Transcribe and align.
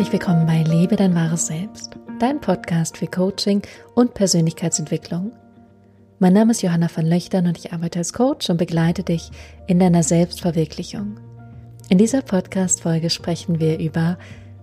Herzlich 0.00 0.18
willkommen 0.18 0.46
bei 0.46 0.62
Lebe 0.62 0.96
dein 0.96 1.14
wahres 1.14 1.48
Selbst, 1.48 1.98
dein 2.20 2.40
Podcast 2.40 2.96
für 2.96 3.06
Coaching 3.06 3.60
und 3.94 4.14
Persönlichkeitsentwicklung. 4.14 5.30
Mein 6.18 6.32
Name 6.32 6.52
ist 6.52 6.62
Johanna 6.62 6.88
van 6.94 7.04
Löchtern 7.04 7.46
und 7.46 7.58
ich 7.58 7.74
arbeite 7.74 7.98
als 7.98 8.14
Coach 8.14 8.48
und 8.48 8.56
begleite 8.56 9.02
dich 9.02 9.30
in 9.66 9.78
deiner 9.78 10.02
Selbstverwirklichung. 10.02 11.20
In 11.90 11.98
dieser 11.98 12.22
Podcast-Folge 12.22 13.10
sprechen 13.10 13.60
wir 13.60 13.78
über 13.78 14.16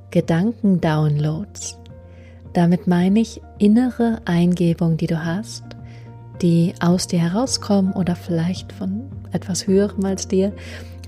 Gedanken-Downloads. 0.09 1.77
Damit 2.53 2.87
meine 2.87 3.19
ich 3.19 3.39
innere 3.59 4.23
Eingebungen, 4.25 4.97
die 4.97 5.05
du 5.05 5.23
hast, 5.23 5.65
die 6.41 6.73
aus 6.79 7.05
dir 7.05 7.19
herauskommen 7.19 7.93
oder 7.93 8.15
vielleicht 8.15 8.71
von 8.73 9.03
etwas 9.33 9.67
höherem 9.67 10.03
als 10.03 10.27
dir 10.27 10.51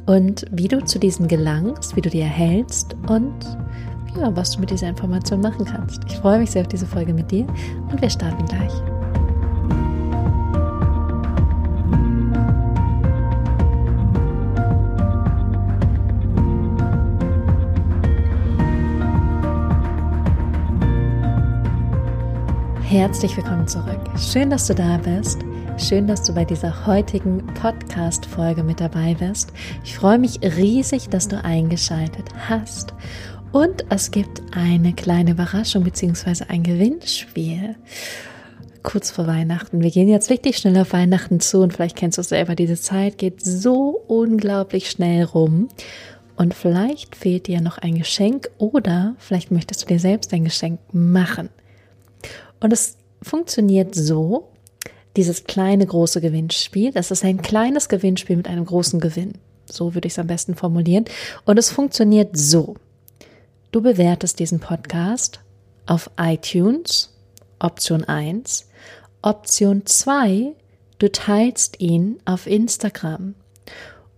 und 0.06 0.46
wie 0.52 0.68
du 0.68 0.86
zu 0.86 1.00
diesen 1.00 1.28
gelangst, 1.28 1.96
wie 1.96 2.02
du 2.02 2.12
die 2.12 2.22
erhältst 2.22 2.96
und 3.08 3.34
ja, 4.16 4.36
was 4.36 4.52
du 4.52 4.60
mit 4.60 4.70
dieser 4.70 4.90
Information 4.90 5.42
machen 5.42 5.66
kannst. 5.66 6.04
Ich 6.08 6.18
freue 6.18 6.40
mich 6.40 6.52
sehr 6.52 6.62
auf 6.62 6.68
diese 6.68 6.86
Folge 6.86 7.14
mit 7.14 7.32
dir 7.32 7.46
und 7.92 8.02
wir 8.02 8.10
starten 8.10 8.46
gleich. 8.46 8.72
Herzlich 22.84 23.38
willkommen 23.38 23.68
zurück. 23.68 24.00
Schön, 24.18 24.50
dass 24.50 24.66
du 24.66 24.74
da 24.74 24.98
bist. 24.98 25.40
Schön, 25.78 26.08
dass 26.08 26.24
du 26.24 26.34
bei 26.34 26.44
dieser 26.44 26.88
heutigen 26.88 27.46
Podcast-Folge 27.54 28.64
mit 28.64 28.82
dabei 28.82 29.16
bist. 29.18 29.54
Ich 29.84 29.96
freue 29.96 30.18
mich 30.18 30.40
riesig, 30.42 31.08
dass 31.10 31.28
du 31.28 31.42
eingeschaltet 31.44 32.30
hast. 32.50 32.94
Und 33.52 33.84
es 33.90 34.12
gibt 34.12 34.44
eine 34.52 34.94
kleine 34.94 35.32
Überraschung 35.32 35.84
bzw. 35.84 36.46
ein 36.50 36.62
Gewinnspiel. 36.62 37.76
Kurz 38.84 39.10
vor 39.10 39.26
Weihnachten. 39.26 39.82
Wir 39.82 39.90
gehen 39.90 40.08
jetzt 40.08 40.30
richtig 40.30 40.58
schnell 40.58 40.78
auf 40.78 40.94
Weihnachten 40.94 41.40
zu 41.40 41.62
und 41.62 41.74
vielleicht 41.74 41.96
kennst 41.96 42.20
du 42.20 42.22
es 42.22 42.30
selber, 42.30 42.54
diese 42.54 42.80
Zeit 42.80 43.18
geht 43.18 43.44
so 43.44 44.04
unglaublich 44.08 44.92
schnell 44.92 45.24
rum. 45.24 45.68
Und 46.36 46.54
vielleicht 46.54 47.16
fehlt 47.16 47.48
dir 47.48 47.60
noch 47.60 47.80
ein 47.80 47.98
Geschenk 47.98 48.50
oder 48.60 49.16
vielleicht 49.18 49.52
möchtest 49.52 49.82
du 49.82 49.88
dir 49.88 50.00
selbst 50.00 50.32
ein 50.32 50.46
Geschenk 50.46 50.80
machen. 50.94 51.50
Und 52.60 52.72
es 52.72 52.98
funktioniert 53.22 53.96
so, 53.96 54.50
dieses 55.18 55.46
kleine 55.46 55.88
große 55.88 56.22
Gewinnspiel, 56.22 56.92
das 56.92 57.10
ist 57.10 57.26
ein 57.26 57.42
kleines 57.42 57.90
Gewinnspiel 57.90 58.38
mit 58.38 58.48
einem 58.48 58.66
großen 58.66 59.00
Gewinn. 59.00 59.34
So 59.66 59.96
würde 59.96 60.08
ich 60.08 60.14
es 60.14 60.20
am 60.20 60.28
besten 60.28 60.56
formulieren. 60.56 61.06
Und 61.46 61.58
es 61.58 61.72
funktioniert 61.72 62.38
so. 62.38 62.76
Du 63.72 63.82
bewertest 63.82 64.40
diesen 64.40 64.60
Podcast 64.60 65.42
auf 65.86 66.10
iTunes, 66.20 67.16
Option 67.60 68.04
1. 68.04 68.68
Option 69.22 69.86
2, 69.86 70.56
du 70.98 71.12
teilst 71.12 71.80
ihn 71.80 72.18
auf 72.26 72.48
Instagram. 72.48 73.36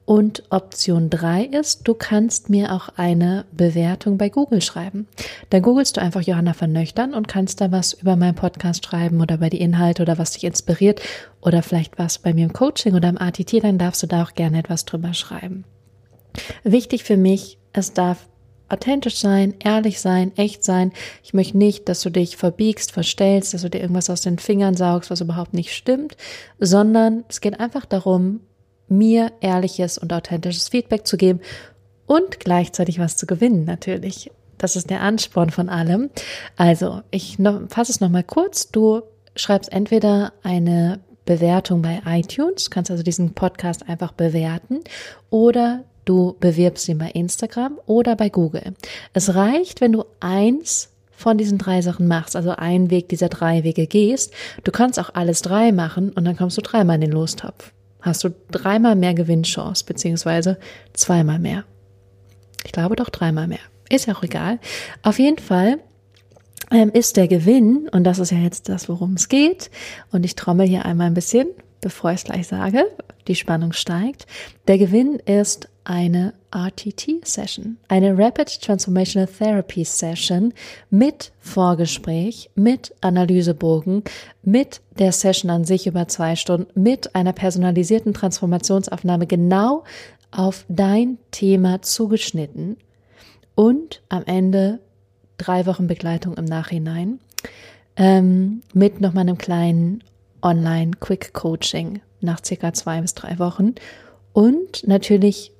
Und 0.05 0.43
Option 0.51 1.09
3 1.09 1.47
ist, 1.47 1.85
du 1.85 1.95
kannst 1.95 2.49
mir 2.49 2.71
auch 2.71 2.89
eine 2.95 3.43
Bewertung 3.51 4.17
bei 4.17 4.29
Google 4.29 4.61
schreiben. 4.61 5.09
Dann 5.49 5.61
googelst 5.61 5.97
du 5.97 6.01
einfach 6.01 6.21
Johanna 6.21 6.53
von 6.53 6.71
Nöchtern 6.71 7.13
und 7.13 7.27
kannst 7.27 7.59
da 7.59 7.73
was 7.73 7.91
über 7.91 8.15
meinen 8.15 8.35
Podcast 8.35 8.85
schreiben 8.85 9.19
oder 9.19 9.37
bei 9.37 9.49
die 9.49 9.59
Inhalte 9.59 10.01
oder 10.01 10.17
was 10.17 10.31
dich 10.31 10.45
inspiriert 10.45 11.01
oder 11.41 11.61
vielleicht 11.61 11.99
was 11.99 12.19
bei 12.19 12.33
mir 12.33 12.45
im 12.45 12.53
Coaching 12.53 12.95
oder 12.95 13.09
im 13.09 13.17
ATT, 13.17 13.61
dann 13.61 13.77
darfst 13.77 14.01
du 14.01 14.07
da 14.07 14.23
auch 14.23 14.33
gerne 14.33 14.59
etwas 14.59 14.85
drüber 14.85 15.13
schreiben. 15.13 15.65
Wichtig 16.63 17.03
für 17.03 17.17
mich, 17.17 17.57
es 17.73 17.91
darf 17.91 18.27
authentisch 18.71 19.17
sein, 19.17 19.53
ehrlich 19.59 19.99
sein, 19.99 20.31
echt 20.37 20.63
sein. 20.63 20.91
Ich 21.23 21.33
möchte 21.33 21.57
nicht, 21.57 21.89
dass 21.89 22.01
du 22.01 22.09
dich 22.09 22.37
verbiegst, 22.37 22.91
verstellst, 22.91 23.53
dass 23.53 23.61
du 23.61 23.69
dir 23.69 23.81
irgendwas 23.81 24.09
aus 24.09 24.21
den 24.21 24.39
Fingern 24.39 24.75
saugst, 24.75 25.11
was 25.11 25.21
überhaupt 25.21 25.53
nicht 25.53 25.73
stimmt, 25.73 26.15
sondern 26.59 27.23
es 27.29 27.41
geht 27.41 27.59
einfach 27.59 27.85
darum, 27.85 28.41
mir 28.87 29.31
ehrliches 29.41 29.97
und 29.97 30.11
authentisches 30.11 30.69
Feedback 30.69 31.07
zu 31.07 31.17
geben 31.17 31.39
und 32.05 32.39
gleichzeitig 32.39 32.99
was 32.99 33.15
zu 33.15 33.25
gewinnen, 33.25 33.63
natürlich. 33.65 34.31
Das 34.57 34.75
ist 34.75 34.89
der 34.89 35.01
Ansporn 35.01 35.49
von 35.49 35.69
allem. 35.69 36.09
Also, 36.55 37.01
ich 37.09 37.37
fasse 37.69 37.91
es 37.91 37.99
nochmal 37.99 38.23
kurz. 38.23 38.69
Du 38.69 39.01
schreibst 39.35 39.71
entweder 39.71 40.33
eine 40.43 40.99
Bewertung 41.25 41.81
bei 41.81 42.01
iTunes, 42.05 42.69
kannst 42.69 42.91
also 42.91 43.01
diesen 43.01 43.33
Podcast 43.33 43.87
einfach 43.87 44.11
bewerten 44.11 44.81
oder 45.29 45.83
Du 46.11 46.35
bewirbst 46.41 46.89
ihn 46.89 46.97
bei 46.97 47.09
Instagram 47.11 47.79
oder 47.85 48.17
bei 48.17 48.27
Google. 48.27 48.73
Es 49.13 49.33
reicht, 49.33 49.79
wenn 49.79 49.93
du 49.93 50.03
eins 50.19 50.89
von 51.09 51.37
diesen 51.37 51.57
drei 51.57 51.81
Sachen 51.81 52.05
machst, 52.05 52.35
also 52.35 52.49
einen 52.49 52.89
Weg 52.89 53.07
dieser 53.07 53.29
drei 53.29 53.63
Wege 53.63 53.87
gehst. 53.87 54.33
Du 54.65 54.73
kannst 54.73 54.99
auch 54.99 55.11
alles 55.13 55.41
drei 55.41 55.71
machen 55.71 56.09
und 56.09 56.25
dann 56.25 56.35
kommst 56.35 56.57
du 56.57 56.61
dreimal 56.61 56.95
in 56.95 57.01
den 57.01 57.13
Lostopf. 57.13 57.71
Hast 58.01 58.25
du 58.25 58.35
dreimal 58.51 58.97
mehr 58.97 59.13
Gewinnchance, 59.13 59.85
beziehungsweise 59.85 60.57
zweimal 60.91 61.39
mehr. 61.39 61.63
Ich 62.65 62.73
glaube 62.73 62.97
doch 62.97 63.09
dreimal 63.09 63.47
mehr. 63.47 63.59
Ist 63.89 64.07
ja 64.07 64.13
auch 64.13 64.23
egal. 64.23 64.59
Auf 65.03 65.17
jeden 65.17 65.39
Fall 65.39 65.77
ähm, 66.71 66.89
ist 66.89 67.15
der 67.15 67.29
Gewinn, 67.29 67.87
und 67.93 68.03
das 68.03 68.19
ist 68.19 68.33
ja 68.33 68.37
jetzt 68.39 68.67
das, 68.67 68.89
worum 68.89 69.13
es 69.13 69.29
geht, 69.29 69.71
und 70.11 70.25
ich 70.25 70.35
trommel 70.35 70.67
hier 70.67 70.83
einmal 70.83 71.07
ein 71.07 71.13
bisschen, 71.13 71.47
bevor 71.79 72.11
ich 72.11 72.17
es 72.17 72.23
gleich 72.25 72.47
sage, 72.49 72.83
die 73.29 73.35
Spannung 73.35 73.71
steigt. 73.71 74.27
Der 74.67 74.77
Gewinn 74.77 75.15
ist 75.19 75.69
eine 75.83 76.33
RTT-Session, 76.53 77.77
eine 77.87 78.17
Rapid 78.17 78.61
Transformational 78.61 79.27
Therapy 79.27 79.83
Session 79.83 80.53
mit 80.89 81.31
Vorgespräch, 81.39 82.49
mit 82.55 82.93
Analysebogen, 83.01 84.03
mit 84.43 84.81
der 84.99 85.11
Session 85.11 85.49
an 85.49 85.65
sich 85.65 85.87
über 85.87 86.07
zwei 86.07 86.35
Stunden, 86.35 86.79
mit 86.79 87.15
einer 87.15 87.33
personalisierten 87.33 88.13
Transformationsaufnahme 88.13 89.27
genau 89.27 89.83
auf 90.31 90.65
dein 90.69 91.17
Thema 91.31 91.81
zugeschnitten 91.81 92.77
und 93.55 94.01
am 94.09 94.23
Ende 94.25 94.79
drei 95.37 95.65
Wochen 95.65 95.87
Begleitung 95.87 96.35
im 96.35 96.45
Nachhinein 96.45 97.19
ähm, 97.95 98.61
mit 98.73 99.01
nochmal 99.01 99.23
einem 99.23 99.37
kleinen 99.37 100.03
Online-Quick-Coaching 100.41 102.01
nach 102.21 102.43
circa 102.43 102.73
zwei 102.73 103.01
bis 103.01 103.13
drei 103.13 103.39
Wochen 103.39 103.75
und 104.33 104.87
natürlich 104.87 105.51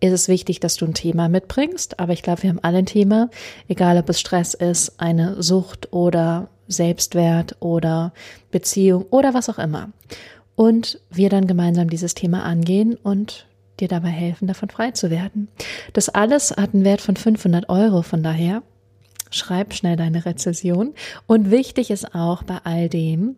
ist 0.00 0.12
es 0.12 0.28
wichtig, 0.28 0.60
dass 0.60 0.76
du 0.76 0.86
ein 0.86 0.94
Thema 0.94 1.28
mitbringst. 1.28 1.98
Aber 1.98 2.12
ich 2.12 2.22
glaube, 2.22 2.42
wir 2.42 2.50
haben 2.50 2.60
alle 2.62 2.78
ein 2.78 2.86
Thema, 2.86 3.30
egal 3.68 3.98
ob 3.98 4.08
es 4.08 4.20
Stress 4.20 4.54
ist, 4.54 5.00
eine 5.00 5.42
Sucht 5.42 5.92
oder 5.92 6.48
Selbstwert 6.68 7.56
oder 7.60 8.12
Beziehung 8.50 9.06
oder 9.10 9.34
was 9.34 9.48
auch 9.48 9.58
immer. 9.58 9.90
Und 10.54 11.00
wir 11.10 11.30
dann 11.30 11.46
gemeinsam 11.46 11.88
dieses 11.88 12.14
Thema 12.14 12.42
angehen 12.44 12.94
und 12.94 13.46
dir 13.80 13.88
dabei 13.88 14.08
helfen, 14.08 14.48
davon 14.48 14.70
frei 14.70 14.90
zu 14.90 15.10
werden. 15.10 15.48
Das 15.92 16.08
alles 16.08 16.50
hat 16.50 16.74
einen 16.74 16.84
Wert 16.84 17.00
von 17.00 17.16
500 17.16 17.68
Euro, 17.68 18.02
von 18.02 18.22
daher 18.22 18.62
schreib 19.30 19.74
schnell 19.74 19.96
deine 19.96 20.24
Rezession. 20.24 20.94
Und 21.26 21.50
wichtig 21.50 21.90
ist 21.90 22.14
auch 22.14 22.42
bei 22.42 22.58
all 22.64 22.88
dem, 22.88 23.36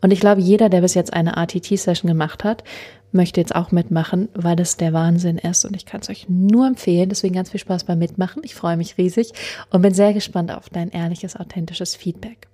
Und 0.00 0.12
ich 0.12 0.20
glaube, 0.20 0.40
jeder, 0.40 0.68
der 0.68 0.80
bis 0.80 0.94
jetzt 0.94 1.12
eine 1.12 1.36
ATT-Session 1.36 2.08
gemacht 2.08 2.44
hat, 2.44 2.64
möchte 3.12 3.40
jetzt 3.40 3.54
auch 3.54 3.70
mitmachen, 3.70 4.28
weil 4.34 4.56
das 4.56 4.76
der 4.76 4.92
Wahnsinn 4.92 5.38
ist 5.38 5.64
und 5.64 5.74
ich 5.74 5.86
kann 5.86 6.02
es 6.02 6.10
euch 6.10 6.28
nur 6.28 6.66
empfehlen. 6.66 7.08
Deswegen 7.08 7.34
ganz 7.34 7.50
viel 7.50 7.60
Spaß 7.60 7.84
beim 7.84 7.98
Mitmachen. 7.98 8.42
Ich 8.44 8.54
freue 8.54 8.76
mich 8.76 8.98
riesig 8.98 9.32
und 9.70 9.82
bin 9.82 9.94
sehr 9.94 10.12
gespannt 10.12 10.52
auf 10.52 10.68
dein 10.68 10.90
ehrliches, 10.90 11.36
authentisches 11.36 11.96
Feedback. 11.96 12.48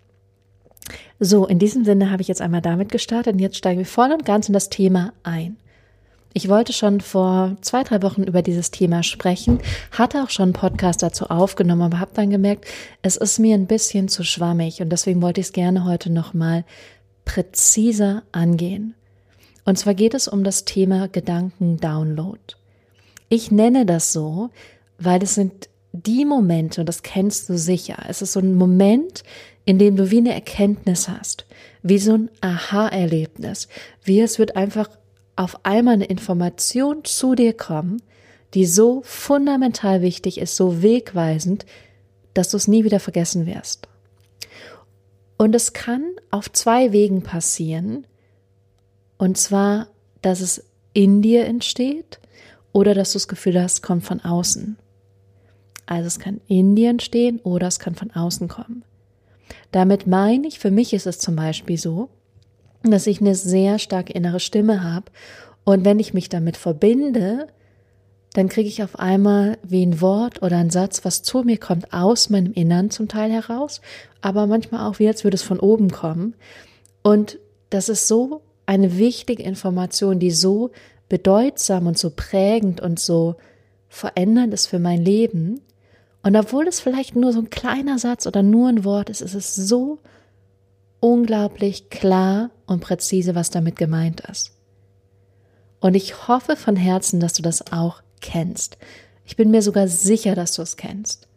So, 1.18 1.46
in 1.46 1.58
diesem 1.58 1.84
Sinne 1.84 2.10
habe 2.10 2.22
ich 2.22 2.28
jetzt 2.28 2.42
einmal 2.42 2.60
damit 2.60 2.90
gestartet 2.90 3.34
und 3.34 3.38
jetzt 3.38 3.56
steigen 3.56 3.78
wir 3.78 3.86
voll 3.86 4.12
und 4.12 4.24
ganz 4.24 4.48
in 4.48 4.52
das 4.52 4.68
Thema 4.68 5.12
ein. 5.22 5.56
Ich 6.36 6.48
wollte 6.48 6.72
schon 6.72 7.00
vor 7.00 7.56
zwei, 7.60 7.84
drei 7.84 8.02
Wochen 8.02 8.24
über 8.24 8.42
dieses 8.42 8.72
Thema 8.72 9.04
sprechen, 9.04 9.60
hatte 9.92 10.24
auch 10.24 10.30
schon 10.30 10.46
einen 10.46 10.52
Podcast 10.52 11.00
dazu 11.02 11.26
aufgenommen, 11.26 11.82
aber 11.82 12.00
habe 12.00 12.10
dann 12.12 12.28
gemerkt, 12.28 12.66
es 13.02 13.16
ist 13.16 13.38
mir 13.38 13.54
ein 13.54 13.68
bisschen 13.68 14.08
zu 14.08 14.24
schwammig 14.24 14.82
und 14.82 14.90
deswegen 14.90 15.22
wollte 15.22 15.40
ich 15.40 15.46
es 15.46 15.52
gerne 15.52 15.84
heute 15.84 16.10
nochmal 16.10 16.64
präziser 17.24 18.24
angehen. 18.32 18.94
Und 19.64 19.78
zwar 19.78 19.94
geht 19.94 20.12
es 20.12 20.26
um 20.26 20.42
das 20.42 20.64
Thema 20.64 21.06
Gedanken-Download. 21.06 22.40
Ich 23.28 23.52
nenne 23.52 23.86
das 23.86 24.12
so, 24.12 24.50
weil 24.98 25.22
es 25.22 25.36
sind 25.36 25.68
die 25.92 26.24
Momente, 26.24 26.80
und 26.80 26.88
das 26.88 27.04
kennst 27.04 27.48
du 27.48 27.56
sicher, 27.56 27.96
es 28.08 28.20
ist 28.20 28.32
so 28.32 28.40
ein 28.40 28.56
Moment, 28.56 29.22
in 29.64 29.78
dem 29.78 29.96
du 29.96 30.10
wie 30.10 30.18
eine 30.18 30.34
Erkenntnis 30.34 31.08
hast, 31.08 31.46
wie 31.82 31.98
so 31.98 32.14
ein 32.14 32.30
Aha-Erlebnis, 32.40 33.68
wie 34.02 34.20
es 34.20 34.38
wird 34.38 34.56
einfach 34.56 34.88
auf 35.36 35.64
einmal 35.64 35.94
eine 35.94 36.04
Information 36.04 37.04
zu 37.04 37.34
dir 37.34 37.54
kommen, 37.54 38.02
die 38.54 38.66
so 38.66 39.02
fundamental 39.04 40.00
wichtig 40.00 40.38
ist, 40.38 40.56
so 40.56 40.82
wegweisend, 40.82 41.66
dass 42.34 42.50
du 42.50 42.56
es 42.56 42.68
nie 42.68 42.84
wieder 42.84 43.00
vergessen 43.00 43.46
wirst. 43.46 43.88
Und 45.36 45.54
es 45.54 45.72
kann 45.72 46.04
auf 46.30 46.50
zwei 46.52 46.92
Wegen 46.92 47.22
passieren. 47.22 48.06
Und 49.18 49.36
zwar, 49.36 49.88
dass 50.22 50.40
es 50.40 50.64
in 50.92 51.22
dir 51.22 51.46
entsteht 51.46 52.20
oder 52.72 52.94
dass 52.94 53.12
du 53.12 53.16
das 53.16 53.28
Gefühl 53.28 53.60
hast, 53.60 53.82
kommt 53.82 54.04
von 54.04 54.20
außen. 54.20 54.76
Also 55.86 56.06
es 56.06 56.18
kann 56.18 56.40
in 56.46 56.76
dir 56.76 56.90
entstehen 56.90 57.40
oder 57.40 57.66
es 57.66 57.78
kann 57.78 57.94
von 57.94 58.10
außen 58.12 58.48
kommen. 58.48 58.84
Damit 59.72 60.06
meine 60.06 60.46
ich, 60.46 60.58
für 60.58 60.70
mich 60.70 60.92
ist 60.92 61.06
es 61.06 61.18
zum 61.18 61.36
Beispiel 61.36 61.78
so, 61.78 62.08
dass 62.82 63.06
ich 63.06 63.20
eine 63.20 63.34
sehr 63.34 63.78
starke 63.78 64.12
innere 64.12 64.40
Stimme 64.40 64.82
habe 64.82 65.06
und 65.64 65.84
wenn 65.84 65.98
ich 65.98 66.14
mich 66.14 66.28
damit 66.28 66.56
verbinde, 66.56 67.48
dann 68.34 68.48
kriege 68.48 68.68
ich 68.68 68.82
auf 68.82 68.98
einmal 68.98 69.58
wie 69.62 69.86
ein 69.86 70.00
Wort 70.00 70.42
oder 70.42 70.58
ein 70.58 70.70
Satz, 70.70 71.04
was 71.04 71.22
zu 71.22 71.42
mir 71.42 71.56
kommt, 71.56 71.92
aus 71.92 72.30
meinem 72.30 72.52
Innern 72.52 72.90
zum 72.90 73.08
Teil 73.08 73.30
heraus, 73.30 73.80
aber 74.20 74.46
manchmal 74.46 74.88
auch 74.88 74.98
wie 74.98 75.08
als 75.08 75.24
würde 75.24 75.36
es 75.36 75.42
von 75.42 75.60
oben 75.60 75.90
kommen. 75.90 76.34
Und 77.02 77.38
das 77.70 77.88
ist 77.88 78.08
so 78.08 78.42
eine 78.66 78.98
wichtige 78.98 79.42
Information, 79.42 80.18
die 80.18 80.32
so 80.32 80.70
bedeutsam 81.08 81.86
und 81.86 81.96
so 81.96 82.10
prägend 82.10 82.80
und 82.80 82.98
so 82.98 83.36
verändernd 83.88 84.52
ist 84.52 84.66
für 84.66 84.80
mein 84.80 85.02
Leben. 85.02 85.60
Und 86.24 86.36
obwohl 86.36 86.66
es 86.66 86.80
vielleicht 86.80 87.14
nur 87.14 87.34
so 87.34 87.40
ein 87.40 87.50
kleiner 87.50 87.98
Satz 87.98 88.26
oder 88.26 88.42
nur 88.42 88.70
ein 88.70 88.82
Wort 88.82 89.10
ist, 89.10 89.20
ist 89.20 89.34
es 89.34 89.54
so 89.54 89.98
unglaublich 90.98 91.90
klar 91.90 92.50
und 92.64 92.80
präzise, 92.80 93.34
was 93.34 93.50
damit 93.50 93.76
gemeint 93.76 94.22
ist. 94.22 94.52
Und 95.80 95.94
ich 95.94 96.26
hoffe 96.26 96.56
von 96.56 96.76
Herzen, 96.76 97.20
dass 97.20 97.34
du 97.34 97.42
das 97.42 97.70
auch 97.72 98.02
kennst. 98.22 98.78
Ich 99.26 99.36
bin 99.36 99.50
mir 99.50 99.60
sogar 99.60 99.86
sicher, 99.86 100.34
dass 100.34 100.54
du 100.54 100.62
es 100.62 100.78
kennst. 100.78 101.28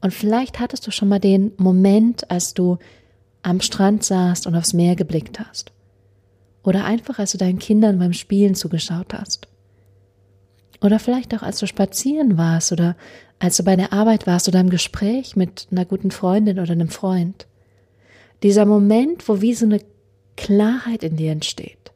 Und 0.00 0.12
vielleicht 0.12 0.58
hattest 0.58 0.84
du 0.88 0.90
schon 0.90 1.08
mal 1.08 1.20
den 1.20 1.52
Moment, 1.56 2.32
als 2.32 2.52
du 2.52 2.78
am 3.42 3.60
Strand 3.60 4.02
saßt 4.02 4.48
und 4.48 4.56
aufs 4.56 4.72
Meer 4.72 4.96
geblickt 4.96 5.38
hast. 5.38 5.70
Oder 6.64 6.84
einfach, 6.84 7.20
als 7.20 7.30
du 7.30 7.38
deinen 7.38 7.60
Kindern 7.60 8.00
beim 8.00 8.12
Spielen 8.12 8.56
zugeschaut 8.56 9.14
hast. 9.14 9.46
Oder 10.84 10.98
vielleicht 10.98 11.34
auch, 11.34 11.42
als 11.42 11.60
du 11.60 11.66
spazieren 11.66 12.36
warst 12.36 12.70
oder 12.70 12.94
als 13.38 13.56
du 13.56 13.62
bei 13.62 13.74
der 13.74 13.94
Arbeit 13.94 14.26
warst 14.26 14.48
oder 14.48 14.60
im 14.60 14.68
Gespräch 14.68 15.34
mit 15.34 15.68
einer 15.70 15.86
guten 15.86 16.10
Freundin 16.10 16.58
oder 16.58 16.72
einem 16.72 16.90
Freund. 16.90 17.46
Dieser 18.42 18.66
Moment, 18.66 19.26
wo 19.26 19.40
wie 19.40 19.54
so 19.54 19.64
eine 19.64 19.80
Klarheit 20.36 21.02
in 21.02 21.16
dir 21.16 21.32
entsteht, 21.32 21.92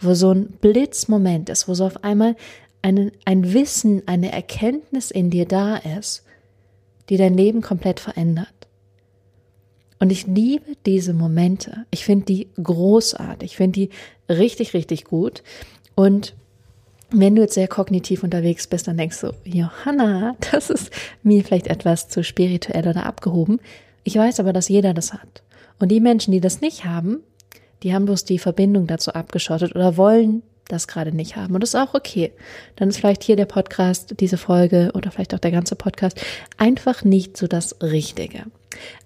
wo 0.00 0.14
so 0.14 0.32
ein 0.32 0.48
Blitzmoment 0.60 1.48
ist, 1.48 1.68
wo 1.68 1.74
so 1.74 1.86
auf 1.86 2.02
einmal 2.02 2.34
ein, 2.82 3.12
ein 3.24 3.54
Wissen, 3.54 4.02
eine 4.06 4.32
Erkenntnis 4.32 5.12
in 5.12 5.30
dir 5.30 5.46
da 5.46 5.76
ist, 5.76 6.24
die 7.10 7.16
dein 7.16 7.34
Leben 7.34 7.62
komplett 7.62 8.00
verändert. 8.00 8.48
Und 10.00 10.10
ich 10.10 10.26
liebe 10.26 10.72
diese 10.86 11.14
Momente. 11.14 11.86
Ich 11.92 12.04
finde 12.04 12.24
die 12.24 12.48
großartig. 12.60 13.52
Ich 13.52 13.56
finde 13.58 13.78
die 13.78 13.90
richtig, 14.28 14.74
richtig 14.74 15.04
gut. 15.04 15.44
Und 15.94 16.34
wenn 17.20 17.36
du 17.36 17.42
jetzt 17.42 17.54
sehr 17.54 17.68
kognitiv 17.68 18.22
unterwegs 18.22 18.66
bist, 18.66 18.88
dann 18.88 18.96
denkst 18.96 19.20
du, 19.20 19.32
Johanna, 19.44 20.36
das 20.52 20.70
ist 20.70 20.90
mir 21.22 21.44
vielleicht 21.44 21.68
etwas 21.68 22.08
zu 22.08 22.24
spirituell 22.24 22.88
oder 22.88 23.06
abgehoben. 23.06 23.60
Ich 24.02 24.16
weiß 24.16 24.40
aber, 24.40 24.52
dass 24.52 24.68
jeder 24.68 24.94
das 24.94 25.12
hat. 25.12 25.42
Und 25.78 25.88
die 25.88 26.00
Menschen, 26.00 26.32
die 26.32 26.40
das 26.40 26.60
nicht 26.60 26.84
haben, 26.84 27.20
die 27.82 27.94
haben 27.94 28.06
bloß 28.06 28.24
die 28.24 28.38
Verbindung 28.38 28.86
dazu 28.86 29.12
abgeschottet 29.12 29.74
oder 29.74 29.96
wollen 29.96 30.42
das 30.68 30.88
gerade 30.88 31.14
nicht 31.14 31.36
haben. 31.36 31.54
Und 31.54 31.62
das 31.62 31.70
ist 31.70 31.80
auch 31.80 31.94
okay. 31.94 32.32
Dann 32.76 32.88
ist 32.88 32.96
vielleicht 32.98 33.22
hier 33.22 33.36
der 33.36 33.44
Podcast, 33.44 34.14
diese 34.20 34.38
Folge 34.38 34.90
oder 34.94 35.10
vielleicht 35.10 35.34
auch 35.34 35.38
der 35.38 35.50
ganze 35.50 35.76
Podcast 35.76 36.20
einfach 36.56 37.04
nicht 37.04 37.36
so 37.36 37.46
das 37.46 37.76
Richtige. 37.82 38.44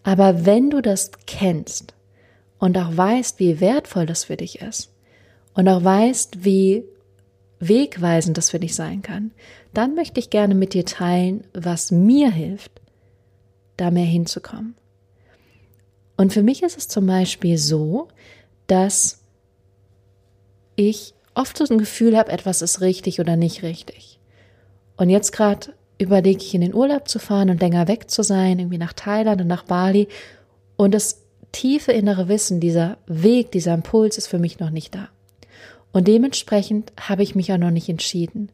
Aber 0.05 0.47
wenn 0.47 0.71
du 0.71 0.81
das 0.81 1.11
kennst 1.27 1.95
und 2.59 2.79
auch 2.79 2.97
weißt, 2.97 3.39
wie 3.41 3.61
wertvoll 3.61 4.07
das 4.07 4.25
für 4.25 4.37
dich 4.37 4.61
ist 4.61 4.91
und 5.55 5.69
auch 5.69 5.83
weißt, 5.83 6.45
wie 6.45 6.85
wegweisend 7.61 8.37
das 8.37 8.51
für 8.51 8.61
dich 8.61 8.75
sein 8.75 9.03
kann, 9.03 9.33
dann 9.75 9.95
möchte 9.95 10.21
ich 10.21 10.31
gerne 10.31 10.55
mit 10.55 10.75
dir 10.75 10.85
teilen, 10.85 11.45
was 11.53 11.91
mir 11.91 12.31
hilft, 12.31 12.73
da 13.77 13.91
mehr 13.91 14.05
hinzukommen. 14.05 14.75
Und 16.17 16.33
für 16.33 16.43
mich 16.43 16.63
ist 16.63 16.77
es 16.77 16.89
zum 16.89 17.07
Beispiel 17.07 17.59
so, 17.59 18.09
dass 18.67 19.21
ich 20.77 21.15
oft 21.35 21.57
so 21.57 21.65
ein 21.65 21.79
Gefühl 21.79 22.17
habe, 22.17 22.33
etwas 22.33 22.63
ist 22.63 22.81
richtig 22.81 23.21
oder 23.21 23.37
nicht 23.37 23.63
richtig. 23.63 24.19
Und 24.97 25.11
jetzt 25.11 25.33
gerade 25.33 25.73
überlege 25.99 26.43
ich 26.43 26.55
in 26.55 26.61
den 26.61 26.75
Urlaub 26.75 27.09
zu 27.09 27.19
fahren 27.19 27.51
und 27.51 27.61
länger 27.61 27.89
weg 27.89 28.11
zu 28.11 28.23
sein, 28.23 28.59
irgendwie 28.59 28.79
nach 28.79 28.93
Thailand 28.93 29.41
und 29.41 29.47
nach 29.47 29.65
Bali. 29.65 30.09
Und 30.77 30.93
das 30.93 31.23
tiefe 31.53 31.93
innere 31.93 32.29
Wissen, 32.29 32.61
dieser 32.61 32.99
Weg, 33.07 33.53
dieser 33.53 33.75
Impuls 33.75 34.19
ist 34.19 34.27
für 34.27 34.39
mich 34.39 34.59
noch 34.59 34.71
nicht 34.71 34.95
da. 34.95 35.09
Und 35.93 36.09
dementsprechend 36.09 36.93
habe 37.01 37.23
ich 37.23 37.35
mich 37.35 37.53
auch 37.53 37.59
noch 37.59 37.71
nicht 37.71 37.89
entschieden. 37.89 38.51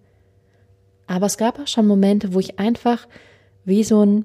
Aber 1.06 1.26
es 1.26 1.36
gab 1.36 1.58
auch 1.58 1.66
schon 1.66 1.86
Momente, 1.86 2.32
wo 2.32 2.40
ich 2.40 2.58
einfach 2.58 3.06
wie 3.64 3.84
so 3.84 4.04
ein 4.04 4.24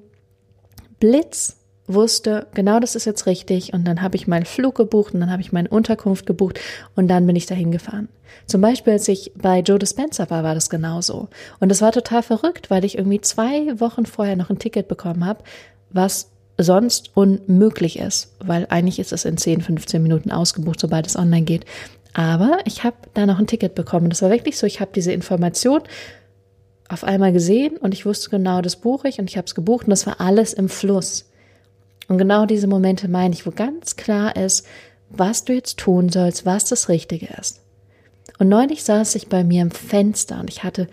Blitz 0.99 1.57
wusste, 1.87 2.47
genau 2.53 2.79
das 2.79 2.95
ist 2.95 3.05
jetzt 3.05 3.25
richtig 3.25 3.73
und 3.73 3.85
dann 3.85 4.01
habe 4.01 4.15
ich 4.15 4.27
meinen 4.27 4.45
Flug 4.45 4.75
gebucht 4.75 5.13
und 5.13 5.21
dann 5.21 5.31
habe 5.31 5.41
ich 5.41 5.51
meine 5.51 5.69
Unterkunft 5.69 6.25
gebucht 6.25 6.59
und 6.95 7.07
dann 7.07 7.25
bin 7.25 7.35
ich 7.35 7.47
dahin 7.47 7.71
gefahren. 7.71 8.09
Zum 8.45 8.61
Beispiel, 8.61 8.93
als 8.93 9.07
ich 9.07 9.31
bei 9.35 9.59
Joe 9.59 9.79
Dispenza 9.79 10.29
war, 10.29 10.43
war 10.43 10.53
das 10.53 10.69
genauso. 10.69 11.29
Und 11.59 11.69
das 11.69 11.81
war 11.81 11.91
total 11.91 12.21
verrückt, 12.21 12.69
weil 12.69 12.85
ich 12.85 12.97
irgendwie 12.97 13.21
zwei 13.21 13.79
Wochen 13.79 14.05
vorher 14.05 14.35
noch 14.35 14.51
ein 14.51 14.59
Ticket 14.59 14.87
bekommen 14.87 15.25
habe, 15.25 15.43
was 15.89 16.29
sonst 16.57 17.11
unmöglich 17.15 17.97
ist, 17.97 18.33
weil 18.43 18.67
eigentlich 18.69 18.99
ist 18.99 19.13
es 19.13 19.25
in 19.25 19.37
10, 19.37 19.61
15 19.61 20.03
Minuten 20.03 20.31
ausgebucht, 20.31 20.79
sobald 20.79 21.07
es 21.07 21.15
online 21.15 21.45
geht. 21.45 21.65
Aber 22.13 22.59
ich 22.65 22.83
habe 22.83 22.97
da 23.13 23.25
noch 23.25 23.39
ein 23.39 23.47
Ticket 23.47 23.75
bekommen. 23.75 24.09
Das 24.09 24.21
war 24.21 24.29
wirklich 24.29 24.57
so, 24.57 24.65
ich 24.65 24.79
habe 24.81 24.91
diese 24.93 25.11
Information 25.11 25.81
auf 26.87 27.03
einmal 27.03 27.31
gesehen 27.31 27.77
und 27.77 27.93
ich 27.93 28.05
wusste 28.05 28.31
genau, 28.31 28.61
das 28.61 28.75
buche 28.75 29.07
ich 29.07 29.19
und 29.19 29.29
ich 29.29 29.37
habe 29.37 29.45
es 29.45 29.55
gebucht 29.55 29.85
und 29.85 29.91
das 29.91 30.07
war 30.07 30.19
alles 30.19 30.53
im 30.53 30.69
Fluss. 30.69 31.29
Und 32.07 32.17
genau 32.17 32.47
diese 32.47 32.67
Momente 32.67 33.07
meine 33.07 33.33
ich, 33.33 33.45
wo 33.45 33.51
ganz 33.51 33.95
klar 33.95 34.35
ist, 34.35 34.65
was 35.09 35.45
du 35.45 35.53
jetzt 35.53 35.77
tun 35.77 36.09
sollst, 36.09 36.45
was 36.45 36.65
das 36.65 36.89
Richtige 36.89 37.27
ist. 37.39 37.61
Und 38.39 38.49
neulich 38.49 38.83
saß 38.83 39.15
ich 39.15 39.27
bei 39.27 39.43
mir 39.43 39.61
im 39.61 39.71
Fenster 39.71 40.39
und 40.39 40.49
ich 40.49 40.63
hatte 40.63 40.87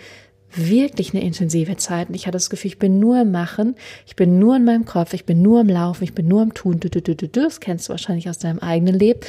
wirklich 0.54 1.14
eine 1.14 1.22
intensive 1.22 1.76
Zeit 1.76 2.08
und 2.08 2.14
ich 2.14 2.26
hatte 2.26 2.36
das 2.36 2.50
Gefühl, 2.50 2.70
ich 2.70 2.78
bin 2.78 2.98
nur 2.98 3.20
im 3.20 3.30
Machen, 3.30 3.76
ich 4.06 4.16
bin 4.16 4.38
nur 4.38 4.56
in 4.56 4.64
meinem 4.64 4.84
Kopf, 4.84 5.12
ich 5.12 5.24
bin 5.24 5.42
nur 5.42 5.60
im 5.60 5.68
Laufen, 5.68 6.04
ich 6.04 6.14
bin 6.14 6.28
nur 6.28 6.42
im 6.42 6.54
Tun, 6.54 6.80
du, 6.80 6.88
du, 6.90 7.02
du, 7.02 7.14
du, 7.14 7.28
du, 7.28 7.42
das 7.42 7.60
kennst 7.60 7.88
du 7.88 7.90
wahrscheinlich 7.90 8.28
aus 8.28 8.38
deinem 8.38 8.58
eigenen 8.58 8.98
Leben. 8.98 9.20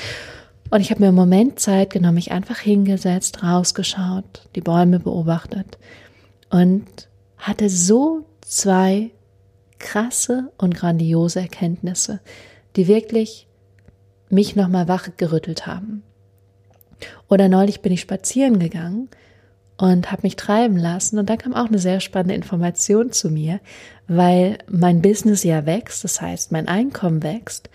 Und 0.69 0.81
ich 0.81 0.91
habe 0.91 1.01
mir 1.01 1.07
einen 1.07 1.15
Moment 1.15 1.59
Zeit 1.59 1.91
genommen, 1.91 2.15
mich 2.15 2.31
einfach 2.31 2.59
hingesetzt, 2.59 3.43
rausgeschaut, 3.43 4.47
die 4.55 4.61
Bäume 4.61 4.99
beobachtet 4.99 5.77
und 6.49 6.85
hatte 7.37 7.69
so 7.69 8.25
zwei 8.41 9.11
krasse 9.79 10.51
und 10.57 10.75
grandiose 10.75 11.39
Erkenntnisse, 11.39 12.19
die 12.75 12.87
wirklich 12.87 13.47
mich 14.29 14.55
nochmal 14.55 14.87
wachgerüttelt 14.87 15.67
haben. 15.67 16.03
Oder 17.29 17.47
neulich 17.47 17.81
bin 17.81 17.93
ich 17.93 18.01
spazieren 18.01 18.59
gegangen 18.59 19.09
und 19.77 20.11
habe 20.11 20.23
mich 20.23 20.35
treiben 20.35 20.75
lassen 20.75 21.19
und 21.19 21.29
da 21.29 21.37
kam 21.37 21.53
auch 21.53 21.67
eine 21.67 21.79
sehr 21.79 21.99
spannende 21.99 22.35
Information 22.35 23.11
zu 23.11 23.29
mir, 23.29 23.61
weil 24.07 24.57
mein 24.67 25.01
Business 25.01 25.43
ja 25.43 25.65
wächst, 25.65 26.03
das 26.03 26.19
heißt 26.19 26.51
mein 26.51 26.67
Einkommen 26.67 27.23
wächst 27.23 27.69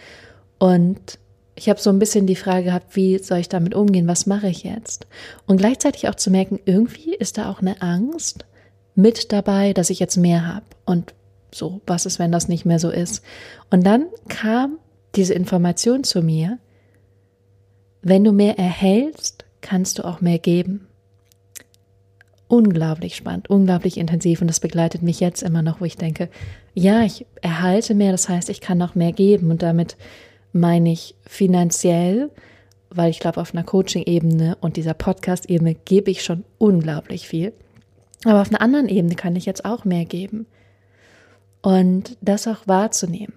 und 0.58 1.18
ich 1.62 1.68
habe 1.68 1.80
so 1.80 1.90
ein 1.90 2.00
bisschen 2.00 2.26
die 2.26 2.34
Frage 2.34 2.64
gehabt, 2.64 2.96
wie 2.96 3.18
soll 3.18 3.38
ich 3.38 3.48
damit 3.48 3.72
umgehen, 3.72 4.08
was 4.08 4.26
mache 4.26 4.48
ich 4.48 4.64
jetzt? 4.64 5.06
Und 5.46 5.58
gleichzeitig 5.58 6.08
auch 6.08 6.16
zu 6.16 6.28
merken, 6.28 6.58
irgendwie 6.64 7.14
ist 7.14 7.38
da 7.38 7.48
auch 7.48 7.60
eine 7.60 7.80
Angst 7.80 8.46
mit 8.96 9.30
dabei, 9.30 9.72
dass 9.72 9.88
ich 9.88 10.00
jetzt 10.00 10.16
mehr 10.16 10.44
habe 10.44 10.66
und 10.86 11.14
so, 11.52 11.80
was 11.86 12.04
ist, 12.04 12.18
wenn 12.18 12.32
das 12.32 12.48
nicht 12.48 12.64
mehr 12.64 12.80
so 12.80 12.90
ist? 12.90 13.22
Und 13.70 13.86
dann 13.86 14.06
kam 14.28 14.78
diese 15.14 15.34
Information 15.34 16.02
zu 16.02 16.20
mir, 16.20 16.58
wenn 18.02 18.24
du 18.24 18.32
mehr 18.32 18.58
erhältst, 18.58 19.44
kannst 19.60 20.00
du 20.00 20.04
auch 20.04 20.20
mehr 20.20 20.40
geben. 20.40 20.88
Unglaublich 22.48 23.14
spannend, 23.14 23.50
unglaublich 23.50 23.98
intensiv 23.98 24.40
und 24.40 24.48
das 24.48 24.58
begleitet 24.58 25.02
mich 25.02 25.20
jetzt 25.20 25.44
immer 25.44 25.62
noch, 25.62 25.80
wo 25.80 25.84
ich 25.84 25.96
denke, 25.96 26.28
ja, 26.74 27.04
ich 27.04 27.24
erhalte 27.40 27.94
mehr, 27.94 28.10
das 28.10 28.28
heißt, 28.28 28.50
ich 28.50 28.60
kann 28.60 28.78
noch 28.78 28.96
mehr 28.96 29.12
geben 29.12 29.52
und 29.52 29.62
damit 29.62 29.96
meine 30.52 30.92
ich 30.92 31.14
finanziell, 31.26 32.30
weil 32.90 33.10
ich 33.10 33.20
glaube, 33.20 33.40
auf 33.40 33.54
einer 33.54 33.64
Coaching-Ebene 33.64 34.56
und 34.60 34.76
dieser 34.76 34.94
Podcast-Ebene 34.94 35.74
gebe 35.74 36.10
ich 36.10 36.22
schon 36.22 36.44
unglaublich 36.58 37.26
viel. 37.26 37.52
Aber 38.24 38.42
auf 38.42 38.50
einer 38.50 38.60
anderen 38.60 38.88
Ebene 38.88 39.14
kann 39.14 39.36
ich 39.36 39.46
jetzt 39.46 39.64
auch 39.64 39.84
mehr 39.84 40.04
geben 40.04 40.46
und 41.62 42.16
das 42.20 42.46
auch 42.46 42.66
wahrzunehmen. 42.66 43.34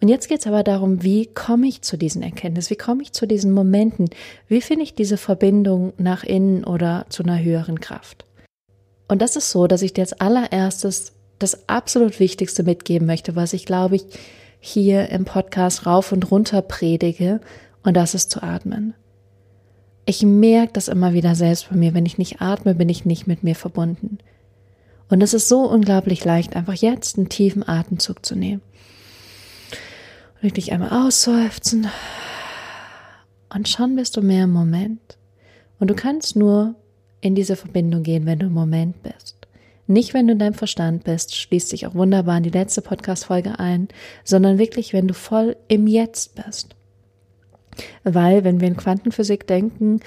Und 0.00 0.08
jetzt 0.08 0.28
geht 0.28 0.40
es 0.40 0.46
aber 0.46 0.62
darum, 0.62 1.02
wie 1.02 1.26
komme 1.26 1.66
ich 1.66 1.82
zu 1.82 1.96
diesen 1.96 2.22
Erkenntnissen, 2.22 2.70
wie 2.70 2.78
komme 2.78 3.02
ich 3.02 3.12
zu 3.12 3.26
diesen 3.26 3.52
Momenten, 3.52 4.10
wie 4.48 4.60
finde 4.60 4.84
ich 4.84 4.94
diese 4.94 5.16
Verbindung 5.16 5.92
nach 5.98 6.24
innen 6.24 6.64
oder 6.64 7.06
zu 7.08 7.22
einer 7.22 7.42
höheren 7.42 7.80
Kraft. 7.80 8.24
Und 9.08 9.22
das 9.22 9.36
ist 9.36 9.50
so, 9.50 9.66
dass 9.66 9.82
ich 9.82 9.92
dir 9.92 10.02
als 10.02 10.20
allererstes 10.20 11.12
das 11.38 11.68
absolut 11.68 12.20
Wichtigste 12.20 12.62
mitgeben 12.62 13.06
möchte, 13.06 13.34
was 13.36 13.52
ich 13.52 13.66
glaube 13.66 13.96
ich 13.96 14.04
hier 14.66 15.10
im 15.10 15.26
Podcast 15.26 15.84
rauf 15.84 16.10
und 16.10 16.30
runter 16.30 16.62
predige, 16.62 17.42
und 17.82 17.94
das 17.94 18.14
ist 18.14 18.30
zu 18.30 18.42
atmen. 18.42 18.94
Ich 20.06 20.22
merke 20.22 20.72
das 20.72 20.88
immer 20.88 21.12
wieder 21.12 21.34
selbst 21.34 21.68
bei 21.68 21.76
mir, 21.76 21.92
wenn 21.92 22.06
ich 22.06 22.16
nicht 22.16 22.40
atme, 22.40 22.74
bin 22.74 22.88
ich 22.88 23.04
nicht 23.04 23.26
mit 23.26 23.42
mir 23.42 23.54
verbunden. 23.54 24.18
Und 25.10 25.22
es 25.22 25.34
ist 25.34 25.48
so 25.48 25.68
unglaublich 25.68 26.24
leicht, 26.24 26.56
einfach 26.56 26.72
jetzt 26.72 27.18
einen 27.18 27.28
tiefen 27.28 27.68
Atemzug 27.68 28.24
zu 28.24 28.36
nehmen. 28.36 28.62
Und 30.40 30.56
dich 30.56 30.72
einmal 30.72 31.06
ausseufzen. 31.06 31.86
Und 33.54 33.68
schon 33.68 33.96
bist 33.96 34.16
du 34.16 34.22
mehr 34.22 34.44
im 34.44 34.52
Moment. 34.52 35.18
Und 35.78 35.88
du 35.88 35.94
kannst 35.94 36.36
nur 36.36 36.74
in 37.20 37.34
diese 37.34 37.56
Verbindung 37.56 38.02
gehen, 38.02 38.24
wenn 38.24 38.38
du 38.38 38.46
im 38.46 38.52
Moment 38.54 39.02
bist. 39.02 39.43
Nicht, 39.86 40.14
wenn 40.14 40.26
du 40.26 40.32
in 40.32 40.38
deinem 40.38 40.54
Verstand 40.54 41.04
bist, 41.04 41.36
schließt 41.36 41.68
sich 41.68 41.86
auch 41.86 41.94
wunderbar 41.94 42.38
in 42.38 42.42
die 42.42 42.50
letzte 42.50 42.80
Podcast-Folge 42.80 43.58
ein, 43.58 43.88
sondern 44.24 44.58
wirklich, 44.58 44.92
wenn 44.92 45.08
du 45.08 45.14
voll 45.14 45.56
im 45.68 45.86
Jetzt 45.86 46.34
bist. 46.34 46.74
Weil, 48.02 48.44
wenn 48.44 48.60
wir 48.60 48.68
in 48.68 48.76
Quantenphysik 48.76 49.46
denken, 49.46 50.00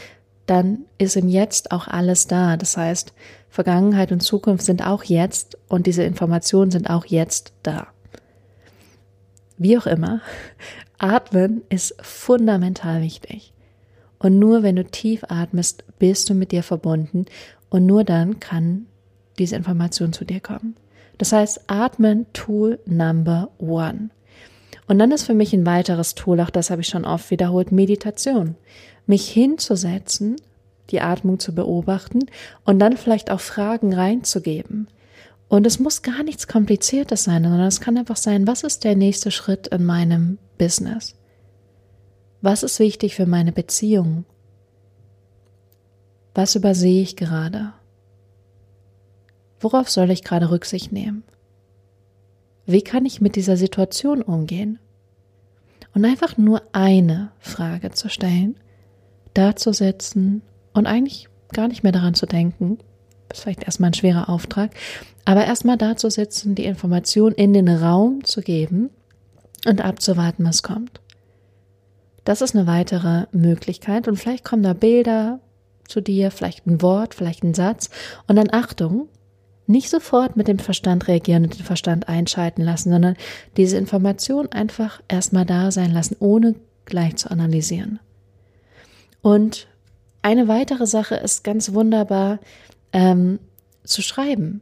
dann 0.47 0.85
ist 0.97 1.15
im 1.15 1.29
Jetzt 1.29 1.71
auch 1.71 1.87
alles 1.87 2.25
da. 2.25 2.57
Das 2.57 2.75
heißt, 2.75 3.13
Vergangenheit 3.49 4.11
und 4.11 4.21
Zukunft 4.21 4.65
sind 4.65 4.85
auch 4.85 5.03
jetzt 5.03 5.57
und 5.67 5.85
diese 5.85 6.03
Informationen 6.03 6.71
sind 6.71 6.89
auch 6.89 7.05
jetzt 7.05 7.53
da. 7.61 7.87
Wie 9.57 9.77
auch 9.77 9.85
immer, 9.85 10.21
atmen 10.97 11.61
ist 11.69 11.95
fundamental 12.01 13.01
wichtig. 13.01 13.53
Und 14.19 14.39
nur 14.39 14.63
wenn 14.63 14.75
du 14.75 14.83
tief 14.83 15.23
atmest, 15.27 15.83
bist 15.99 16.29
du 16.29 16.33
mit 16.33 16.51
dir 16.51 16.63
verbunden 16.63 17.25
und 17.69 17.85
nur 17.85 18.03
dann 18.03 18.39
kann 18.39 18.87
diese 19.39 19.55
Information 19.55 20.13
zu 20.13 20.25
dir 20.25 20.39
kommen. 20.39 20.75
Das 21.17 21.31
heißt, 21.31 21.61
Atmen, 21.67 22.25
Tool 22.33 22.79
Number 22.85 23.49
One. 23.57 24.09
Und 24.87 24.99
dann 24.99 25.11
ist 25.11 25.23
für 25.23 25.33
mich 25.33 25.53
ein 25.53 25.65
weiteres 25.65 26.15
Tool, 26.15 26.39
auch 26.39 26.49
das 26.49 26.69
habe 26.69 26.81
ich 26.81 26.87
schon 26.87 27.05
oft 27.05 27.29
wiederholt, 27.31 27.71
Meditation. 27.71 28.55
Mich 29.05 29.29
hinzusetzen, 29.29 30.37
die 30.89 31.01
Atmung 31.01 31.39
zu 31.39 31.53
beobachten 31.53 32.27
und 32.63 32.79
dann 32.79 32.95
vielleicht 32.95 33.29
auch 33.31 33.41
Fragen 33.41 33.93
reinzugeben. 33.93 34.87
Und 35.49 35.65
es 35.65 35.79
muss 35.79 36.01
gar 36.01 36.23
nichts 36.23 36.47
Kompliziertes 36.47 37.23
sein, 37.23 37.43
sondern 37.43 37.67
es 37.67 37.81
kann 37.81 37.97
einfach 37.97 38.17
sein, 38.17 38.47
was 38.47 38.63
ist 38.63 38.83
der 38.83 38.95
nächste 38.95 39.31
Schritt 39.31 39.67
in 39.67 39.85
meinem 39.85 40.37
Business? 40.57 41.15
Was 42.41 42.63
ist 42.63 42.79
wichtig 42.79 43.15
für 43.15 43.25
meine 43.25 43.51
Beziehung? 43.51 44.25
Was 46.33 46.55
übersehe 46.55 47.01
ich 47.01 47.15
gerade? 47.15 47.73
Worauf 49.59 49.89
soll 49.89 50.11
ich 50.11 50.23
gerade 50.23 50.51
Rücksicht 50.51 50.91
nehmen? 50.91 51.23
Wie 52.65 52.81
kann 52.81 53.05
ich 53.05 53.21
mit 53.21 53.35
dieser 53.35 53.57
Situation 53.57 54.21
umgehen? 54.21 54.79
Und 55.93 56.05
einfach 56.05 56.37
nur 56.37 56.61
eine 56.73 57.31
Frage 57.39 57.91
zu 57.91 58.09
stellen, 58.09 58.55
da 59.33 59.55
zu 59.55 59.73
sitzen 59.73 60.41
und 60.73 60.85
eigentlich 60.85 61.27
gar 61.53 61.67
nicht 61.67 61.83
mehr 61.83 61.91
daran 61.91 62.13
zu 62.13 62.25
denken, 62.25 62.77
das 63.29 63.39
ist 63.39 63.43
vielleicht 63.43 63.63
erstmal 63.63 63.89
ein 63.89 63.95
schwerer 63.95 64.29
Auftrag, 64.29 64.71
aber 65.25 65.45
erstmal 65.45 65.77
da 65.77 65.95
zu 65.97 66.09
sitzen, 66.09 66.55
die 66.55 66.65
Information 66.65 67.33
in 67.33 67.53
den 67.53 67.67
Raum 67.67 68.23
zu 68.23 68.41
geben 68.41 68.89
und 69.65 69.81
abzuwarten, 69.81 70.45
was 70.45 70.63
kommt. 70.63 71.01
Das 72.25 72.41
ist 72.41 72.55
eine 72.55 72.67
weitere 72.67 73.25
Möglichkeit 73.31 74.07
und 74.07 74.17
vielleicht 74.17 74.43
kommen 74.43 74.63
da 74.63 74.73
Bilder 74.73 75.39
zu 75.87 76.01
dir, 76.01 76.31
vielleicht 76.31 76.67
ein 76.67 76.81
Wort, 76.81 77.15
vielleicht 77.15 77.43
ein 77.43 77.53
Satz 77.53 77.89
und 78.27 78.35
dann 78.35 78.49
Achtung, 78.51 79.07
nicht 79.67 79.89
sofort 79.89 80.37
mit 80.37 80.47
dem 80.47 80.59
Verstand 80.59 81.07
reagieren 81.07 81.43
und 81.43 81.57
den 81.57 81.65
Verstand 81.65 82.07
einschalten 82.07 82.63
lassen, 82.63 82.89
sondern 82.89 83.17
diese 83.57 83.77
Information 83.77 84.51
einfach 84.51 85.01
erstmal 85.07 85.45
da 85.45 85.71
sein 85.71 85.91
lassen, 85.93 86.15
ohne 86.19 86.55
gleich 86.85 87.17
zu 87.17 87.29
analysieren. 87.29 87.99
Und 89.21 89.67
eine 90.21 90.47
weitere 90.47 90.87
Sache 90.87 91.15
ist 91.15 91.43
ganz 91.43 91.73
wunderbar 91.73 92.39
ähm, 92.93 93.39
zu 93.83 94.01
schreiben. 94.01 94.61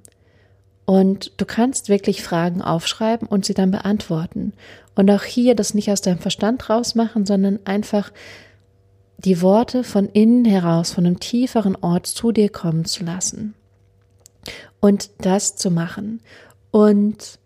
Und 0.86 1.32
du 1.38 1.46
kannst 1.46 1.90
wirklich 1.90 2.22
Fragen 2.22 2.62
aufschreiben 2.62 3.28
und 3.28 3.46
sie 3.46 3.54
dann 3.54 3.72
beantworten. 3.72 4.54
Und 4.96 5.10
auch 5.10 5.24
hier 5.24 5.56
das 5.56 5.74
nicht 5.74 5.92
aus 5.92 6.02
deinem 6.02 6.20
Verstand 6.20 6.70
rausmachen, 6.70 7.26
sondern 7.26 7.60
einfach 7.66 8.12
die 9.18 9.42
Worte 9.42 9.84
von 9.84 10.08
innen 10.10 10.46
heraus, 10.46 10.92
von 10.92 11.06
einem 11.06 11.20
tieferen 11.20 11.76
Ort 11.76 12.06
zu 12.08 12.32
dir 12.32 12.50
kommen 12.50 12.86
zu 12.86 13.04
lassen 13.04 13.56
und 14.80 15.10
das 15.20 15.56
zu 15.56 15.72
machen. 15.72 16.22
Und 16.72 17.40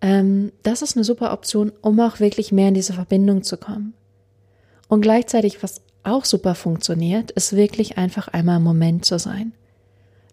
ähm, 0.00 0.52
das 0.62 0.82
ist 0.82 0.96
eine 0.96 1.04
super 1.04 1.32
Option, 1.32 1.72
um 1.82 1.98
auch 2.00 2.20
wirklich 2.20 2.52
mehr 2.52 2.68
in 2.68 2.74
diese 2.74 2.92
Verbindung 2.92 3.42
zu 3.42 3.56
kommen. 3.56 3.94
Und 4.88 5.00
gleichzeitig, 5.00 5.62
was 5.62 5.80
auch 6.04 6.24
super 6.24 6.54
funktioniert, 6.54 7.32
ist 7.32 7.56
wirklich 7.56 7.98
einfach 7.98 8.28
einmal 8.28 8.58
im 8.58 8.62
Moment 8.62 9.04
zu 9.04 9.18
sein. 9.18 9.52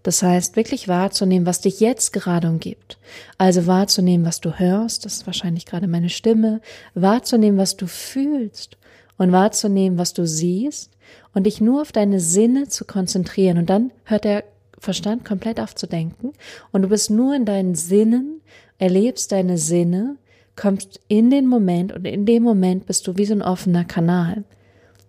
Das 0.04 0.22
heißt, 0.22 0.58
wirklich 0.58 0.90
wahrzunehmen, 0.90 1.46
was 1.46 1.62
dich 1.62 1.80
jetzt 1.80 2.12
gerade 2.12 2.50
umgibt. 2.50 2.98
Also 3.38 3.66
wahrzunehmen, 3.68 4.26
was 4.26 4.42
du 4.42 4.60
hörst, 4.60 5.06
das 5.06 5.14
ist 5.14 5.26
wahrscheinlich 5.26 5.66
gerade 5.66 5.88
meine 5.88 6.10
Stimme, 6.10 6.62
wahrzunehmen, 6.94 7.58
was 7.58 7.78
du 7.78 7.88
fühlst 7.88 8.78
und 9.18 9.32
wahrzunehmen, 9.32 9.98
was 9.98 10.14
du 10.14 10.28
siehst 10.28 10.92
und 11.34 11.46
dich 11.46 11.62
nur 11.62 11.82
auf 11.82 11.94
deine 11.94 12.20
Sinne 12.20 12.68
zu 12.68 12.84
konzentrieren. 12.86 13.58
Und 13.58 13.70
dann 13.70 13.92
hört 14.04 14.26
der 14.26 14.44
Verstand 14.84 15.26
komplett 15.26 15.60
aufzudenken 15.60 16.34
und 16.72 16.82
du 16.82 16.90
bist 16.90 17.10
nur 17.10 17.34
in 17.36 17.46
deinen 17.46 17.76
Sinnen, 17.76 18.42
erlebst 18.78 19.32
deine 19.32 19.58
Sinne, 19.58 20.18
kommst 20.56 21.00
in 21.08 21.30
den 21.30 21.48
Moment 21.48 21.94
und 21.94 22.06
in 22.06 22.26
dem 22.26 22.44
Moment 22.44 22.86
bist 22.86 23.08
du 23.08 23.18
wie 23.18 23.26
so 23.26 23.34
ein 23.34 23.42
offener 23.42 23.86
Kanal. 23.86 24.44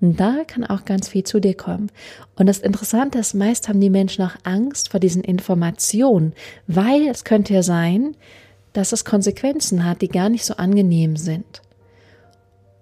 Und 0.00 0.20
da 0.20 0.44
kann 0.46 0.64
auch 0.64 0.84
ganz 0.84 1.08
viel 1.08 1.24
zu 1.24 1.40
dir 1.40 1.54
kommen. 1.54 1.90
Und 2.36 2.46
das 2.46 2.58
Interessante 2.58 3.18
ist, 3.18 3.34
meist 3.34 3.68
haben 3.68 3.80
die 3.80 3.90
Menschen 3.90 4.24
auch 4.24 4.36
Angst 4.44 4.90
vor 4.90 5.00
diesen 5.00 5.24
Informationen, 5.24 6.34
weil 6.66 7.08
es 7.08 7.24
könnte 7.24 7.54
ja 7.54 7.62
sein, 7.62 8.16
dass 8.74 8.92
es 8.92 9.04
Konsequenzen 9.04 9.84
hat, 9.84 10.02
die 10.02 10.08
gar 10.08 10.28
nicht 10.28 10.44
so 10.44 10.54
angenehm 10.54 11.16
sind. 11.16 11.62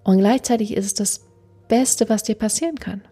Und 0.04 0.18
gleichzeitig 0.18 0.76
ist 0.76 0.87
es 0.87 0.94
das 0.94 1.25
Beste, 1.68 2.08
was 2.08 2.25
dir 2.25 2.34
passieren 2.34 2.76
kann. 2.76 3.02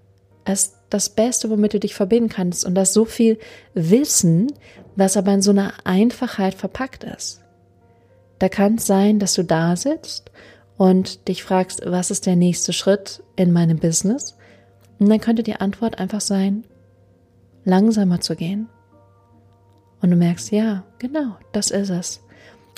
Es 0.45 0.80
das 0.91 1.09
Beste, 1.09 1.49
womit 1.49 1.75
du 1.75 1.81
dich 1.81 1.95
verbinden 1.95 2.29
kannst 2.29 2.65
und 2.65 2.75
das 2.75 2.93
so 2.93 3.05
viel 3.05 3.39
Wissen, 3.75 4.53
was 4.97 5.17
aber 5.17 5.33
in 5.33 5.43
so 5.43 5.53
einer 5.53 5.73
Einfachheit 5.85 6.55
verpackt 6.55 7.05
ist. 7.05 7.41
Da 8.39 8.49
kann 8.49 8.75
es 8.75 8.87
sein, 8.87 9.19
dass 9.19 9.35
du 9.35 9.45
da 9.45 9.77
sitzt 9.77 10.31
und 10.77 11.29
dich 11.29 11.43
fragst, 11.43 11.83
was 11.87 12.11
ist 12.11 12.27
der 12.27 12.37
nächste 12.37 12.73
Schritt 12.73 13.23
in 13.37 13.53
meinem 13.53 13.79
Business? 13.79 14.37
Und 14.99 15.09
dann 15.09 15.21
könnte 15.21 15.43
die 15.43 15.57
Antwort 15.57 15.99
einfach 15.99 16.21
sein, 16.21 16.65
langsamer 17.65 18.21
zu 18.21 18.37
gehen. 18.37 18.69
Und 20.03 20.11
du 20.11 20.17
merkst, 20.17 20.51
ja, 20.51 20.85
genau, 20.99 21.37
das 21.53 21.71
ist 21.71 21.91
es. 21.91 22.21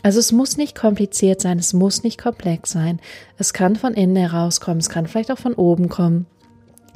Also 0.02 0.19
es 0.19 0.33
muss 0.33 0.57
nicht 0.57 0.76
kompliziert 0.76 1.40
sein, 1.40 1.61
es 1.61 1.73
muss 1.73 2.02
nicht 2.02 2.21
komplex 2.21 2.71
sein. 2.73 3.00
Es 3.38 3.52
kann 3.52 3.76
von 3.76 3.95
innen 3.95 4.16
herauskommen, 4.16 4.81
es 4.81 4.88
kann 4.88 5.07
vielleicht 5.07 5.31
auch 5.31 5.38
von 5.38 5.54
oben 5.54 5.88
kommen 5.88 6.26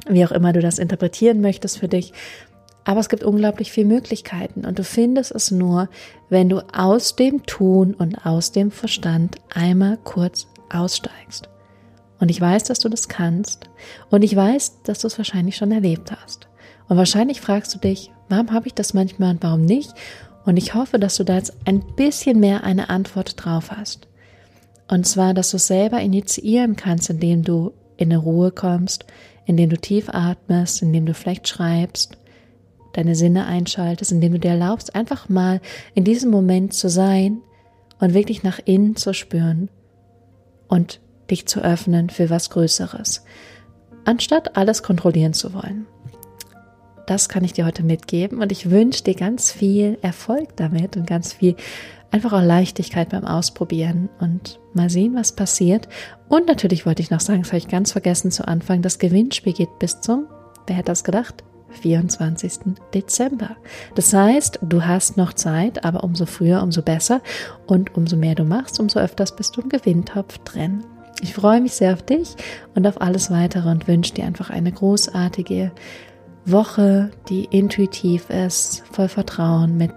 wie 0.09 0.25
auch 0.25 0.31
immer 0.31 0.53
du 0.53 0.59
das 0.59 0.79
interpretieren 0.79 1.41
möchtest 1.41 1.79
für 1.79 1.87
dich. 1.87 2.13
Aber 2.83 2.99
es 3.01 3.09
gibt 3.09 3.23
unglaublich 3.23 3.71
viele 3.71 3.87
Möglichkeiten 3.87 4.65
und 4.65 4.79
du 4.79 4.83
findest 4.83 5.33
es 5.33 5.51
nur, 5.51 5.89
wenn 6.29 6.47
du 6.47 6.61
aus 6.73 7.15
dem 7.15 7.45
Tun 7.45 7.93
und 7.93 8.25
aus 8.25 8.53
dem 8.53 8.71
Verstand 8.71 9.35
einmal 9.53 9.97
kurz 10.03 10.47
aussteigst. 10.71 11.49
Und 12.19 12.29
ich 12.29 12.39
weiß, 12.39 12.63
dass 12.63 12.79
du 12.79 12.89
das 12.89 13.09
kannst 13.09 13.69
und 14.09 14.23
ich 14.23 14.35
weiß, 14.35 14.83
dass 14.83 14.99
du 14.99 15.07
es 15.07 15.17
wahrscheinlich 15.17 15.57
schon 15.57 15.71
erlebt 15.71 16.11
hast. 16.11 16.47
Und 16.87 16.97
wahrscheinlich 16.97 17.41
fragst 17.41 17.75
du 17.75 17.79
dich, 17.79 18.11
warum 18.29 18.51
habe 18.51 18.67
ich 18.67 18.73
das 18.73 18.93
manchmal 18.93 19.31
und 19.31 19.43
warum 19.43 19.65
nicht? 19.65 19.93
Und 20.45 20.55
ich 20.55 20.73
hoffe, 20.73 20.97
dass 20.97 21.17
du 21.17 21.25
da 21.25 21.35
jetzt 21.35 21.53
ein 21.65 21.83
bisschen 21.97 22.39
mehr 22.39 22.63
eine 22.63 22.89
Antwort 22.89 23.33
drauf 23.35 23.71
hast. 23.71 24.07
Und 24.87 25.05
zwar, 25.05 25.33
dass 25.33 25.51
du 25.51 25.57
es 25.57 25.67
selber 25.67 25.99
initiieren 25.99 26.77
kannst, 26.77 27.09
indem 27.09 27.43
du 27.43 27.73
in 27.97 28.11
eine 28.11 28.17
Ruhe 28.17 28.51
kommst, 28.51 29.05
indem 29.47 29.69
du 29.69 29.77
tief 29.77 30.09
atmest, 30.09 30.83
indem 30.83 31.07
du 31.07 31.13
vielleicht 31.15 31.47
schreibst, 31.47 32.17
deine 32.93 33.15
Sinne 33.15 33.47
einschaltest, 33.47 34.11
indem 34.11 34.33
du 34.33 34.39
dir 34.39 34.51
erlaubst, 34.51 34.93
einfach 34.93 35.29
mal 35.29 35.61
in 35.95 36.03
diesem 36.03 36.29
Moment 36.29 36.73
zu 36.73 36.89
sein 36.89 37.39
und 37.99 38.13
wirklich 38.13 38.43
nach 38.43 38.59
innen 38.65 38.95
zu 38.95 39.13
spüren 39.13 39.69
und 40.67 40.99
dich 41.31 41.47
zu 41.47 41.61
öffnen 41.61 42.09
für 42.09 42.29
was 42.29 42.49
Größeres, 42.49 43.23
anstatt 44.05 44.57
alles 44.57 44.83
kontrollieren 44.83 45.33
zu 45.33 45.53
wollen. 45.53 45.87
Das 47.05 47.29
kann 47.29 47.45
ich 47.45 47.53
dir 47.53 47.65
heute 47.65 47.83
mitgeben 47.83 48.41
und 48.41 48.51
ich 48.51 48.69
wünsche 48.69 49.03
dir 49.03 49.15
ganz 49.15 49.51
viel 49.51 49.97
Erfolg 50.01 50.57
damit 50.57 50.97
und 50.97 51.07
ganz 51.07 51.31
viel 51.31 51.55
einfach 52.17 52.33
auch 52.33 52.43
Leichtigkeit 52.43 53.09
beim 53.09 53.25
Ausprobieren 53.25 54.09
und 54.19 54.59
mal 54.73 54.89
sehen, 54.89 55.15
was 55.15 55.31
passiert. 55.31 55.87
Und 56.27 56.47
natürlich 56.47 56.85
wollte 56.85 57.03
ich 57.03 57.11
noch 57.11 57.19
sagen, 57.19 57.43
das 57.43 57.49
habe 57.49 57.59
ich 57.59 57.67
ganz 57.67 57.91
vergessen 57.91 58.31
zu 58.31 58.47
Anfang, 58.47 58.81
das 58.81 58.97
Gewinnspiel 58.97 59.53
geht 59.53 59.77
bis 59.77 60.01
zum, 60.01 60.25
wer 60.65 60.75
hätte 60.75 60.87
das 60.91 61.03
gedacht? 61.03 61.43
24. 61.69 62.75
Dezember. 62.93 63.57
Das 63.93 64.11
heißt, 64.13 64.59
du 64.63 64.85
hast 64.85 65.17
noch 65.17 65.33
Zeit, 65.33 65.85
aber 65.85 66.03
umso 66.03 66.25
früher, 66.25 66.63
umso 66.63 66.81
besser. 66.81 67.21
Und 67.67 67.95
umso 67.95 68.15
mehr 68.15 68.35
du 68.35 68.45
machst, 68.45 68.79
umso 68.79 68.99
öfters 68.99 69.35
bist 69.35 69.55
du 69.55 69.61
im 69.61 69.69
Gewinntopf 69.69 70.39
drin. 70.39 70.83
Ich 71.21 71.33
freue 71.33 71.61
mich 71.61 71.73
sehr 71.73 71.93
auf 71.93 72.01
dich 72.01 72.35
und 72.73 72.87
auf 72.87 73.01
alles 73.01 73.29
weitere 73.29 73.69
und 73.69 73.87
wünsche 73.87 74.13
dir 74.13 74.25
einfach 74.25 74.49
eine 74.49 74.71
großartige 74.71 75.71
Woche, 76.45 77.11
die 77.29 77.45
intuitiv 77.45 78.29
ist, 78.29 78.83
voll 78.91 79.09
Vertrauen 79.09 79.77
mit 79.77 79.93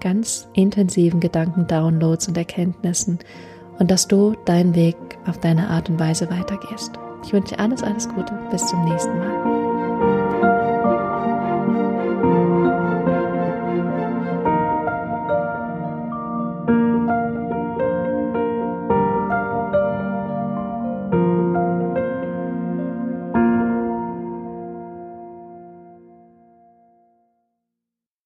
ganz 0.00 0.48
intensiven 0.54 1.20
Gedanken-Downloads 1.20 2.28
und 2.28 2.36
Erkenntnissen 2.36 3.18
und 3.78 3.90
dass 3.90 4.08
du 4.08 4.34
deinen 4.44 4.74
Weg 4.74 4.96
auf 5.26 5.38
deine 5.38 5.68
Art 5.68 5.88
und 5.88 5.98
Weise 5.98 6.30
weitergehst. 6.30 6.92
Ich 7.24 7.32
wünsche 7.32 7.54
dir 7.54 7.60
alles, 7.60 7.82
alles 7.82 8.08
Gute. 8.08 8.32
Bis 8.50 8.66
zum 8.66 8.84
nächsten 8.84 9.16
Mal. 9.18 9.39